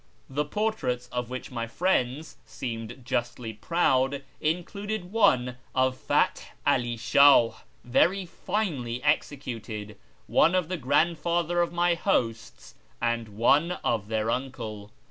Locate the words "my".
1.51-1.67, 11.71-11.95